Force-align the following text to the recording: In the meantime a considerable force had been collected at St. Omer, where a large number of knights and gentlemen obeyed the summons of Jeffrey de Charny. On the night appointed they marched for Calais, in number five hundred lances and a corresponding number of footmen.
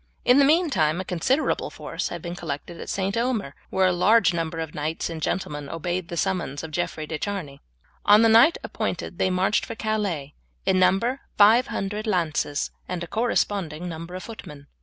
In 0.25 0.39
the 0.39 0.45
meantime 0.45 0.99
a 0.99 1.05
considerable 1.05 1.69
force 1.69 2.09
had 2.09 2.23
been 2.23 2.35
collected 2.35 2.81
at 2.81 2.89
St. 2.89 3.15
Omer, 3.15 3.53
where 3.69 3.85
a 3.85 3.91
large 3.93 4.33
number 4.33 4.57
of 4.57 4.73
knights 4.73 5.11
and 5.11 5.21
gentlemen 5.21 5.69
obeyed 5.69 6.07
the 6.07 6.17
summons 6.17 6.63
of 6.63 6.71
Jeffrey 6.71 7.05
de 7.05 7.19
Charny. 7.19 7.61
On 8.03 8.23
the 8.23 8.27
night 8.27 8.57
appointed 8.63 9.19
they 9.19 9.29
marched 9.29 9.63
for 9.63 9.75
Calais, 9.75 10.33
in 10.65 10.79
number 10.79 11.21
five 11.37 11.67
hundred 11.67 12.07
lances 12.07 12.71
and 12.87 13.03
a 13.03 13.07
corresponding 13.07 13.87
number 13.87 14.15
of 14.15 14.23
footmen. 14.23 14.65